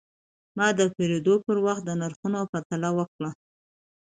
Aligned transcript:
ما 0.57 0.67
د 0.77 0.79
پیرود 0.95 1.27
پر 1.47 1.57
وخت 1.65 1.83
د 1.85 1.89
نرخونو 2.01 2.41
پرتله 2.51 2.89
وکړه. 2.97 3.29